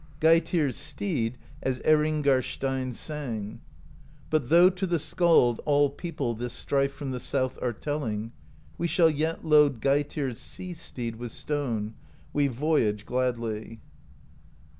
Geitir's 0.19 0.77
Steed, 0.77 1.37
as 1.61 1.79
Erringar 1.81 2.41
Steinn 2.43 2.91
sang: 2.91 3.61
But 4.31 4.49
though 4.49 4.71
to 4.71 4.87
the 4.87 4.97
skald 4.97 5.61
all 5.63 5.91
people 5.91 6.33
This 6.33 6.53
strife 6.53 6.91
from 6.91 7.11
the 7.11 7.19
south 7.19 7.59
are 7.61 7.71
telling, 7.71 8.31
We 8.79 8.87
shall 8.87 9.11
yet 9.11 9.45
load 9.45 9.79
Geitir's 9.79 10.39
Sea 10.39 10.73
Steed 10.73 11.17
With 11.17 11.31
stone; 11.31 11.93
we 12.33 12.47
voyage 12.47 13.05
gladly. 13.05 13.79